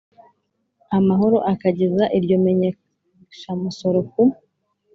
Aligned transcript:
Amahoro 0.97 1.37
akageza 1.51 2.03
iryo 2.17 2.35
menyeshamusoro 2.45 3.99
ku 4.11 4.21